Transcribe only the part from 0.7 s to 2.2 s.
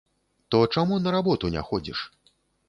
чаму на работу не ходзіш?